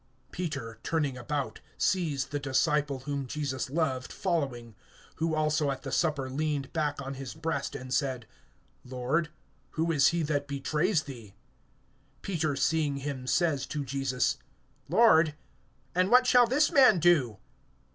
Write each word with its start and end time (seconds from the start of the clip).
(20)Peter, 0.33 0.77
turning 0.81 1.15
about, 1.15 1.61
sees 1.77 2.25
the 2.25 2.39
disciple 2.39 3.01
whom 3.01 3.27
Jesus 3.27 3.69
loved 3.69 4.11
following; 4.11 4.73
who 5.17 5.35
also 5.35 5.69
at 5.69 5.83
the 5.83 5.91
supper 5.91 6.27
leaned 6.27 6.73
back 6.73 6.99
on 6.99 7.13
his 7.13 7.35
breast, 7.35 7.75
and 7.75 7.93
said: 7.93 8.25
Lord, 8.83 9.29
who 9.77 9.91
is 9.91 10.07
he 10.07 10.23
that 10.23 10.47
betrays 10.47 11.03
thee? 11.03 11.35
(21)Peter 12.23 12.57
seeing 12.57 12.97
him 12.97 13.27
says 13.27 13.67
to 13.67 13.85
Jesus: 13.85 14.39
Lord, 14.89 15.35
and 15.93 16.09
what 16.09 16.25
shall 16.25 16.47
this 16.47 16.71
man 16.71 16.97
do? 16.97 17.37